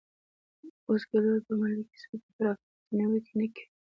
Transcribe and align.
اوس 0.87 1.01
کلیوال 1.09 1.41
په 1.47 1.53
محلي 1.59 1.83
کیسو 1.89 2.15
کې 2.21 2.29
پر 2.35 2.45
افراط 2.51 2.59
نیوکې 2.97 3.33
نه 3.39 3.47
کوي. 3.53 3.65